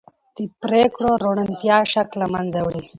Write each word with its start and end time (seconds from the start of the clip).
د 0.35 0.37
پرېکړو 0.61 1.09
روڼتیا 1.23 1.77
شک 1.91 2.09
له 2.21 2.27
منځه 2.33 2.59
وړي 2.65 2.83